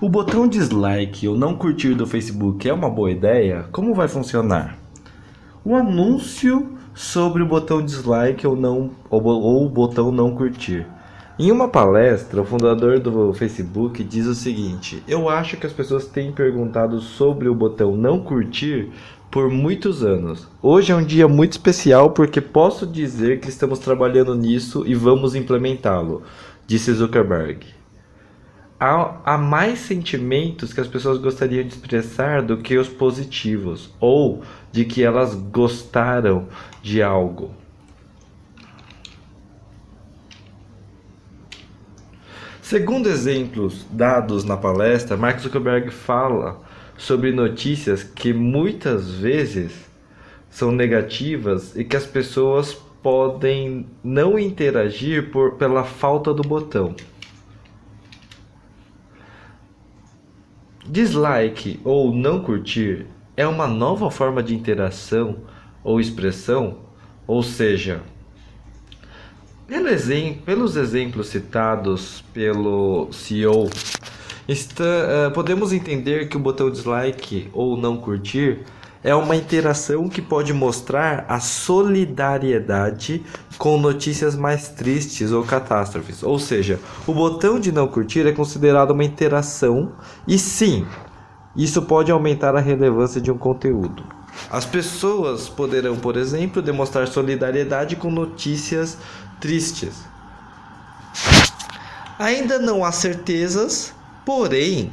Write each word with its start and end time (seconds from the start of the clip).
O 0.00 0.08
botão 0.08 0.46
dislike 0.46 1.26
ou 1.26 1.36
não 1.36 1.56
curtir 1.56 1.92
do 1.92 2.06
Facebook 2.06 2.68
é 2.68 2.72
uma 2.72 2.88
boa 2.88 3.10
ideia? 3.10 3.64
Como 3.72 3.92
vai 3.92 4.06
funcionar? 4.06 4.78
O 5.64 5.74
anúncio 5.74 6.78
sobre 6.94 7.42
o 7.42 7.46
botão 7.46 7.84
dislike 7.84 8.46
ou 8.46 8.54
não 8.54 8.92
ou, 9.10 9.20
ou 9.24 9.66
o 9.66 9.68
botão 9.68 10.12
não 10.12 10.36
curtir. 10.36 10.86
Em 11.36 11.50
uma 11.50 11.66
palestra, 11.66 12.40
o 12.40 12.44
fundador 12.44 13.00
do 13.00 13.34
Facebook 13.34 14.04
diz 14.04 14.26
o 14.26 14.36
seguinte: 14.36 15.02
Eu 15.08 15.28
acho 15.28 15.56
que 15.56 15.66
as 15.66 15.72
pessoas 15.72 16.06
têm 16.06 16.30
perguntado 16.30 17.00
sobre 17.00 17.48
o 17.48 17.54
botão 17.54 17.96
não 17.96 18.20
curtir 18.20 18.92
por 19.32 19.50
muitos 19.50 20.04
anos. 20.04 20.46
Hoje 20.62 20.92
é 20.92 20.94
um 20.94 21.04
dia 21.04 21.26
muito 21.26 21.54
especial 21.54 22.10
porque 22.10 22.40
posso 22.40 22.86
dizer 22.86 23.40
que 23.40 23.48
estamos 23.48 23.80
trabalhando 23.80 24.36
nisso 24.36 24.84
e 24.86 24.94
vamos 24.94 25.34
implementá-lo, 25.34 26.22
disse 26.68 26.92
Zuckerberg 26.92 27.77
há, 28.78 29.16
há 29.24 29.38
mais 29.38 29.80
sentimentos 29.80 30.72
que 30.72 30.80
as 30.80 30.88
pessoas 30.88 31.18
gostariam 31.18 31.64
de 31.64 31.74
expressar 31.74 32.42
do 32.42 32.58
que 32.58 32.76
os 32.76 32.88
positivos, 32.88 33.92
ou 34.00 34.42
de 34.70 34.84
que 34.84 35.02
elas 35.02 35.34
gostaram 35.34 36.46
de 36.82 37.02
algo. 37.02 37.50
Segundo 42.62 43.08
exemplos 43.08 43.86
dados 43.90 44.44
na 44.44 44.56
palestra, 44.56 45.16
Mark 45.16 45.40
Zuckerberg 45.40 45.90
fala 45.90 46.60
sobre 46.98 47.32
notícias 47.32 48.02
que 48.02 48.32
muitas 48.34 49.10
vezes 49.10 49.88
são 50.50 50.70
negativas 50.70 51.74
e 51.74 51.82
que 51.82 51.96
as 51.96 52.04
pessoas 52.04 52.74
podem 53.02 53.86
não 54.04 54.38
interagir 54.38 55.30
por, 55.30 55.52
pela 55.54 55.82
falta 55.82 56.34
do 56.34 56.42
botão. 56.42 56.94
Dislike 60.88 61.80
ou 61.84 62.14
não 62.14 62.40
curtir 62.40 63.06
é 63.36 63.46
uma 63.46 63.66
nova 63.66 64.10
forma 64.10 64.42
de 64.42 64.54
interação 64.54 65.36
ou 65.84 66.00
expressão, 66.00 66.78
ou 67.26 67.42
seja, 67.42 68.00
pelos 70.46 70.76
exemplos 70.76 71.28
citados 71.28 72.24
pelo 72.32 73.12
CEO, 73.12 73.68
está, 74.48 74.84
uh, 75.28 75.30
podemos 75.34 75.74
entender 75.74 76.26
que 76.28 76.38
o 76.38 76.40
botão 76.40 76.70
dislike 76.70 77.50
ou 77.52 77.76
não 77.76 77.98
curtir 77.98 78.60
é 79.02 79.14
uma 79.14 79.36
interação 79.36 80.08
que 80.08 80.20
pode 80.20 80.52
mostrar 80.52 81.24
a 81.28 81.40
solidariedade 81.40 83.24
com 83.56 83.78
notícias 83.78 84.34
mais 84.34 84.68
tristes 84.68 85.30
ou 85.30 85.44
catástrofes. 85.44 86.22
Ou 86.22 86.38
seja, 86.38 86.80
o 87.06 87.14
botão 87.14 87.60
de 87.60 87.70
não 87.70 87.86
curtir 87.86 88.26
é 88.26 88.32
considerado 88.32 88.90
uma 88.90 89.04
interação 89.04 89.92
e 90.26 90.38
sim, 90.38 90.86
isso 91.56 91.82
pode 91.82 92.10
aumentar 92.10 92.54
a 92.56 92.60
relevância 92.60 93.20
de 93.20 93.30
um 93.30 93.38
conteúdo. 93.38 94.04
As 94.50 94.64
pessoas 94.64 95.48
poderão, 95.48 95.96
por 95.96 96.16
exemplo, 96.16 96.62
demonstrar 96.62 97.08
solidariedade 97.08 97.96
com 97.96 98.10
notícias 98.10 98.96
tristes. 99.40 100.04
Ainda 102.18 102.58
não 102.58 102.84
há 102.84 102.92
certezas, 102.92 103.92
porém, 104.24 104.92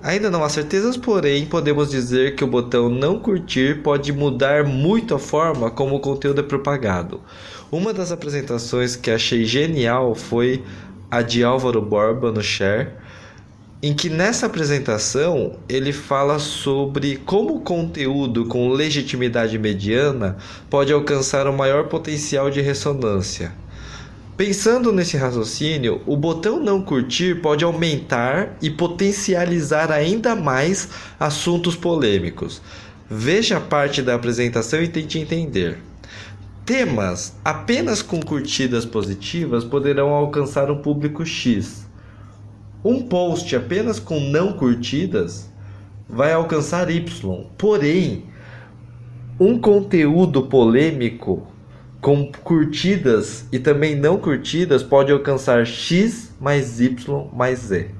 Ainda 0.00 0.30
não 0.30 0.44
há 0.44 0.48
certezas, 0.48 0.96
porém, 0.96 1.44
podemos 1.44 1.90
dizer 1.90 2.36
que 2.36 2.44
o 2.44 2.46
botão 2.46 2.88
não 2.88 3.18
curtir 3.18 3.82
pode 3.82 4.12
mudar 4.12 4.62
muito 4.64 5.12
a 5.12 5.18
forma 5.18 5.72
como 5.72 5.96
o 5.96 6.00
conteúdo 6.00 6.40
é 6.40 6.44
propagado. 6.44 7.20
Uma 7.70 7.92
das 7.92 8.12
apresentações 8.12 8.94
que 8.94 9.10
achei 9.10 9.44
genial 9.44 10.14
foi 10.14 10.62
a 11.10 11.20
de 11.20 11.42
Álvaro 11.42 11.82
Borba 11.82 12.30
no 12.30 12.40
Share, 12.40 12.90
em 13.82 13.92
que 13.92 14.08
nessa 14.08 14.46
apresentação 14.46 15.56
ele 15.68 15.92
fala 15.92 16.38
sobre 16.38 17.16
como 17.16 17.56
o 17.56 17.60
conteúdo 17.60 18.46
com 18.46 18.70
legitimidade 18.70 19.58
mediana 19.58 20.36
pode 20.70 20.92
alcançar 20.92 21.48
o 21.48 21.52
maior 21.52 21.88
potencial 21.88 22.50
de 22.50 22.60
ressonância. 22.60 23.52
Pensando 24.38 24.92
nesse 24.92 25.16
raciocínio, 25.16 26.00
o 26.06 26.16
botão 26.16 26.60
não 26.60 26.80
curtir 26.80 27.42
pode 27.42 27.64
aumentar 27.64 28.56
e 28.62 28.70
potencializar 28.70 29.90
ainda 29.90 30.36
mais 30.36 30.88
assuntos 31.18 31.74
polêmicos. 31.74 32.62
Veja 33.10 33.58
parte 33.60 34.00
da 34.00 34.14
apresentação 34.14 34.80
e 34.80 34.86
tente 34.86 35.18
entender. 35.18 35.78
Temas 36.64 37.34
apenas 37.44 38.00
com 38.00 38.20
curtidas 38.20 38.84
positivas 38.84 39.64
poderão 39.64 40.10
alcançar 40.10 40.70
um 40.70 40.80
público 40.80 41.26
X. 41.26 41.88
Um 42.84 43.02
post 43.02 43.56
apenas 43.56 43.98
com 43.98 44.20
não 44.20 44.52
curtidas 44.52 45.50
vai 46.08 46.32
alcançar 46.32 46.88
Y. 46.88 47.44
Porém, 47.58 48.26
um 49.40 49.58
conteúdo 49.58 50.42
polêmico 50.42 51.57
com 52.00 52.30
curtidas 52.32 53.46
e 53.50 53.58
também 53.58 53.96
não 53.96 54.18
curtidas 54.18 54.82
pode 54.82 55.10
alcançar 55.10 55.66
x 55.66 56.32
mais 56.40 56.80
y 56.80 57.28
mais 57.32 57.58
z. 57.60 57.90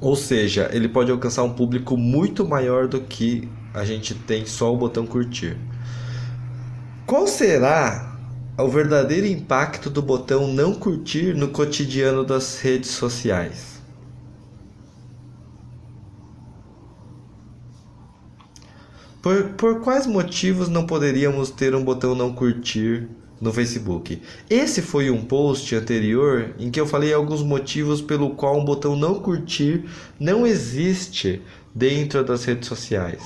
Ou 0.00 0.16
seja, 0.16 0.68
ele 0.72 0.88
pode 0.88 1.12
alcançar 1.12 1.44
um 1.44 1.52
público 1.52 1.96
muito 1.96 2.46
maior 2.46 2.88
do 2.88 3.00
que 3.00 3.48
a 3.72 3.84
gente 3.84 4.14
tem 4.14 4.44
só 4.44 4.72
o 4.72 4.76
botão 4.76 5.06
curtir. 5.06 5.56
Qual 7.06 7.26
será 7.26 8.18
o 8.58 8.68
verdadeiro 8.68 9.26
impacto 9.26 9.88
do 9.88 10.02
botão 10.02 10.48
não 10.48 10.74
curtir 10.74 11.34
no 11.34 11.48
cotidiano 11.48 12.24
das 12.24 12.60
redes 12.60 12.90
sociais? 12.90 13.81
Por, 19.22 19.50
por 19.50 19.80
quais 19.80 20.04
motivos 20.04 20.68
não 20.68 20.84
poderíamos 20.84 21.48
ter 21.48 21.76
um 21.76 21.84
botão 21.84 22.12
não 22.12 22.32
curtir 22.32 23.08
no 23.40 23.52
Facebook? 23.52 24.20
Esse 24.50 24.82
foi 24.82 25.10
um 25.10 25.24
post 25.24 25.72
anterior 25.76 26.52
em 26.58 26.72
que 26.72 26.80
eu 26.80 26.88
falei 26.88 27.14
alguns 27.14 27.40
motivos 27.40 28.02
pelo 28.02 28.30
qual 28.30 28.58
um 28.58 28.64
botão 28.64 28.96
não 28.96 29.20
curtir 29.20 29.84
não 30.18 30.44
existe 30.44 31.40
dentro 31.72 32.24
das 32.24 32.44
redes 32.44 32.66
sociais. 32.66 33.22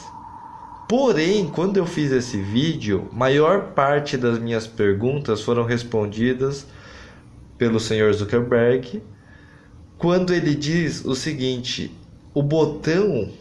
Porém, 0.87 1.49
quando 1.49 1.79
eu 1.79 1.87
fiz 1.87 2.13
esse 2.13 2.37
vídeo, 2.37 3.09
maior 3.11 3.73
parte 3.73 4.19
das 4.19 4.39
minhas 4.39 4.67
perguntas 4.67 5.41
foram 5.41 5.65
respondidas 5.65 6.67
pelo 7.57 7.81
senhor 7.81 8.13
Zuckerberg, 8.13 9.03
quando 9.97 10.35
ele 10.35 10.55
diz 10.55 11.07
o 11.07 11.15
seguinte: 11.15 11.91
o 12.35 12.43
botão 12.43 13.33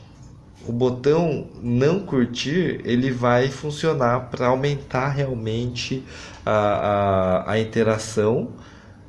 o 0.68 0.72
botão 0.72 1.48
não 1.62 2.00
curtir 2.00 2.82
ele 2.84 3.12
vai 3.12 3.50
funcionar 3.50 4.30
para 4.30 4.48
aumentar 4.48 5.10
realmente 5.10 6.04
a, 6.46 6.52
a, 6.52 7.52
a 7.52 7.60
interação 7.60 8.50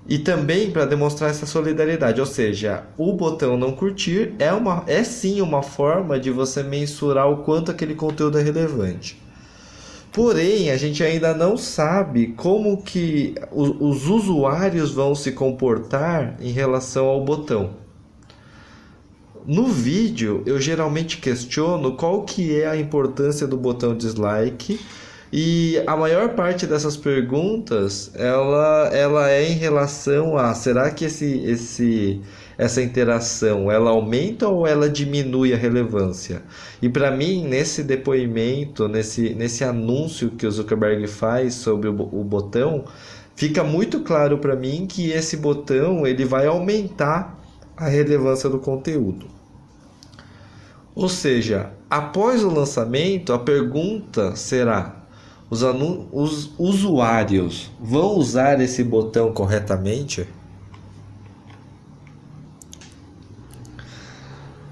e 0.09 0.19
também 0.19 0.71
para 0.71 0.85
demonstrar 0.85 1.31
essa 1.31 1.47
solidariedade. 1.47 2.21
Ou 2.21 2.27
seja, 2.27 2.85
o 2.97 3.13
botão 3.13 3.57
não 3.57 3.73
curtir 3.73 4.35
é, 4.39 4.53
uma, 4.53 4.85
é 4.87 5.03
sim 5.03 5.41
uma 5.41 5.63
forma 5.63 6.19
de 6.19 6.31
você 6.31 6.63
mensurar 6.63 7.31
o 7.31 7.39
quanto 7.39 7.71
aquele 7.71 7.95
conteúdo 7.95 8.39
é 8.39 8.43
relevante. 8.43 9.21
Porém, 10.13 10.71
a 10.71 10.77
gente 10.79 11.03
ainda 11.05 11.35
não 11.35 11.59
sabe 11.59 12.29
como 12.29 12.83
que 12.83 13.35
os, 13.53 13.77
os 13.79 14.07
usuários 14.09 14.91
vão 14.91 15.15
se 15.15 15.33
comportar 15.33 16.37
em 16.41 16.51
relação 16.51 17.07
ao 17.07 17.23
botão. 17.23 17.86
No 19.47 19.69
vídeo, 19.69 20.43
eu 20.45 20.61
geralmente 20.61 21.19
questiono 21.19 21.97
qual 21.97 22.25
que 22.25 22.61
é 22.61 22.67
a 22.67 22.77
importância 22.77 23.47
do 23.47 23.57
botão 23.57 23.97
dislike 23.97 24.81
e 25.33 25.81
a 25.87 25.97
maior 25.97 26.31
parte 26.31 26.67
dessas 26.67 26.97
perguntas, 26.97 28.11
ela, 28.17 28.91
ela 28.93 29.31
é 29.31 29.49
em 29.49 29.55
relação 29.55 30.37
a 30.37 30.53
será 30.53 30.91
que 30.91 31.05
esse, 31.05 31.45
esse, 31.45 32.21
essa 32.59 32.83
interação 32.83 33.71
ela 33.71 33.91
aumenta 33.91 34.49
ou 34.49 34.67
ela 34.67 34.91
diminui 34.91 35.55
a 35.55 35.57
relevância? 35.57 36.43
E 36.83 36.89
para 36.89 37.13
mim, 37.13 37.47
nesse 37.47 37.85
depoimento, 37.85 38.89
nesse, 38.89 39.33
nesse 39.33 39.63
anúncio 39.63 40.31
que 40.31 40.45
o 40.45 40.51
Zuckerberg 40.51 41.07
faz 41.07 41.55
sobre 41.55 41.89
o, 41.89 41.93
o 41.93 42.25
botão, 42.25 42.85
fica 43.37 43.63
muito 43.63 44.01
claro 44.01 44.39
para 44.39 44.57
mim 44.57 44.89
que 44.89 45.13
esse 45.13 45.37
botão 45.37 46.05
ele 46.05 46.25
vai 46.25 46.49
aumentar 46.49 47.46
a 47.77 47.89
relevância 47.89 48.49
do 48.49 48.59
conteúdo. 48.59 49.27
Ou 50.95 51.09
seja, 51.09 51.73
após 51.91 52.43
o 52.43 52.49
lançamento, 52.49 53.33
a 53.33 53.39
pergunta 53.39 54.35
será: 54.35 55.05
os, 55.51 55.63
os 56.11 56.51
usuários 56.59 57.71
vão 57.79 58.15
usar 58.15 58.61
esse 58.61 58.83
botão 58.83 59.33
corretamente? 59.33 60.27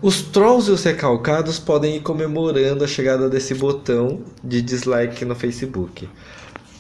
Os 0.01 0.21
trolls 0.21 0.69
e 0.71 0.73
os 0.73 0.85
recalcados 0.85 1.59
podem 1.59 1.97
ir 1.97 2.01
comemorando 2.01 2.85
a 2.85 2.87
chegada 2.87 3.29
desse 3.29 3.55
botão 3.55 4.21
de 4.43 4.61
dislike 4.61 5.25
no 5.25 5.35
Facebook. 5.35 6.09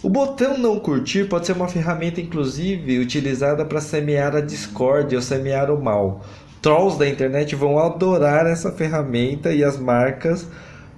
O 0.05 0.11
botão 0.11 0.59
não 0.59 0.79
curtir 0.79 1.25
pode 1.25 1.47
ser 1.47 1.53
uma 1.53 1.67
ferramenta, 1.67 2.21
inclusive, 2.21 2.99
utilizada 2.99 3.65
para 3.65 3.81
semear 3.81 4.37
a 4.37 4.43
discórdia 4.43 5.17
ou 5.17 5.23
semear 5.23 5.71
o 5.71 5.83
mal. 5.83 6.23
Trolls 6.61 6.99
da 6.99 7.09
internet 7.09 7.57
vão 7.57 7.79
adorar 7.79 8.47
essa 8.47 8.71
ferramenta 8.71 9.51
e 9.51 9.65
as 9.65 9.79
marcas 9.79 10.47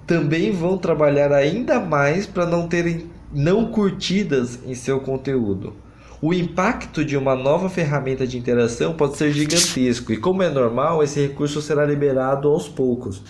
também 0.05 0.51
vão 0.51 0.77
trabalhar 0.77 1.31
ainda 1.31 1.79
mais 1.79 2.27
para 2.27 2.45
não 2.45 2.67
terem 2.67 3.09
não 3.31 3.67
curtidas 3.71 4.59
em 4.65 4.75
seu 4.75 4.99
conteúdo. 4.99 5.73
O 6.21 6.33
impacto 6.33 7.05
de 7.05 7.15
uma 7.15 7.33
nova 7.33 7.69
ferramenta 7.69 8.27
de 8.27 8.37
interação 8.37 8.93
pode 8.93 9.15
ser 9.15 9.31
gigantesco 9.31 10.11
e, 10.11 10.17
como 10.17 10.43
é 10.43 10.49
normal, 10.49 11.01
esse 11.01 11.21
recurso 11.21 11.61
será 11.61 11.85
liberado 11.85 12.49
aos 12.49 12.67
poucos. 12.67 13.23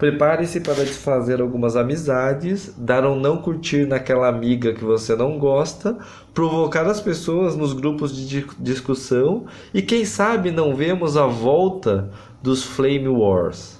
Prepare-se 0.00 0.60
para 0.60 0.82
desfazer 0.82 1.42
algumas 1.42 1.76
amizades, 1.76 2.74
dar 2.74 3.06
um 3.06 3.20
não 3.20 3.36
curtir 3.36 3.86
naquela 3.86 4.28
amiga 4.28 4.72
que 4.72 4.82
você 4.82 5.14
não 5.14 5.38
gosta, 5.38 5.98
provocar 6.32 6.86
as 6.86 7.02
pessoas 7.02 7.54
nos 7.54 7.74
grupos 7.74 8.16
de 8.16 8.46
discussão 8.58 9.44
e, 9.74 9.82
quem 9.82 10.06
sabe, 10.06 10.50
não 10.50 10.74
vemos 10.74 11.18
a 11.18 11.26
volta 11.26 12.10
dos 12.42 12.64
Flame 12.64 13.08
Wars. 13.08 13.79